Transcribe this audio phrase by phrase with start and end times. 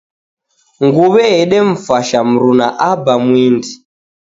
[0.85, 3.71] Nguw'e yedemfasha mruna aba mwindi.